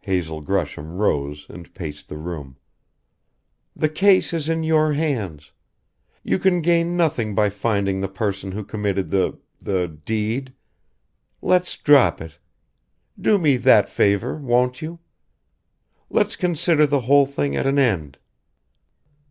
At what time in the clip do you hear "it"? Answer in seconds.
12.20-12.38